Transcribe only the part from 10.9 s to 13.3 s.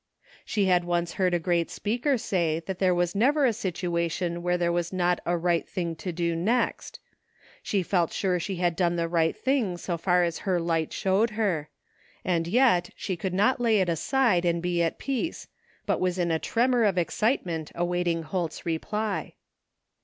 showed her; and yet she